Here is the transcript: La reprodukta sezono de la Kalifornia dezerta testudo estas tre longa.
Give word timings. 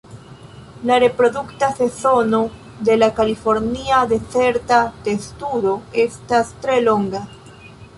La 0.83 0.95
reprodukta 1.03 1.69
sezono 1.75 2.41
de 2.89 2.97
la 3.03 3.11
Kalifornia 3.21 4.03
dezerta 4.15 4.83
testudo 5.09 5.79
estas 6.09 6.57
tre 6.65 6.85
longa. 6.93 7.29